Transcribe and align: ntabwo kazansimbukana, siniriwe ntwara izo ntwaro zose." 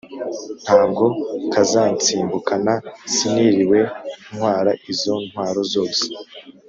ntabwo 0.63 1.05
kazansimbukana, 1.53 2.73
siniriwe 3.13 3.79
ntwara 4.33 4.71
izo 4.91 5.13
ntwaro 5.27 5.61
zose." 5.73 6.03